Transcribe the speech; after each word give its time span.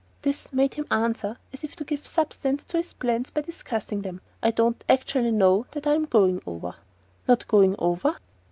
This 0.23 0.51
made 0.51 0.73
him 0.73 0.87
answer, 0.89 1.37
as 1.53 1.63
if 1.63 1.75
to 1.75 1.83
give 1.83 2.07
substance 2.07 2.65
to 2.65 2.77
his 2.77 2.91
plans 2.91 3.29
by 3.29 3.41
discussing 3.41 4.01
them: 4.01 4.19
"I 4.41 4.49
don't 4.49 4.83
actually 4.89 5.29
know 5.29 5.67
that 5.73 5.85
I'm 5.85 6.05
going 6.05 6.41
over." 6.47 6.73
"Not 7.27 7.47
going 7.47 7.75
over?" 7.77 8.17